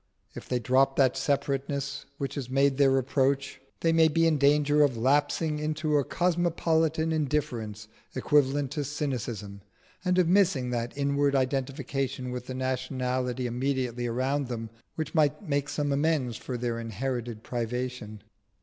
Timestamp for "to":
8.71-8.83